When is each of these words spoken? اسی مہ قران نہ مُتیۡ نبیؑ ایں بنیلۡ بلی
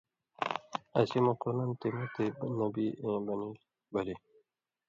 اسی 0.97 1.19
مہ 1.25 1.33
قران 1.41 1.55
نہ 1.57 1.63
مُتیۡ 1.97 2.35
نبیؑ 2.59 2.89
ایں 3.03 3.19
بنیلۡ 3.25 3.61
بلی 3.93 4.15